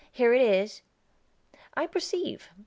"Here 0.11 0.33
it 0.33 0.41
is." 0.41 0.81
"I 1.75 1.85
perceive. 1.85 2.49